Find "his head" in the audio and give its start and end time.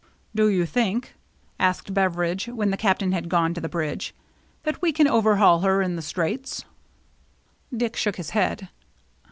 8.15-8.69